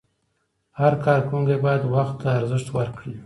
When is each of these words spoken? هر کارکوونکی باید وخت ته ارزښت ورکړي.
هر 0.79 0.93
کارکوونکی 1.05 1.57
باید 1.65 1.83
وخت 1.95 2.15
ته 2.21 2.29
ارزښت 2.39 2.67
ورکړي. 2.77 3.17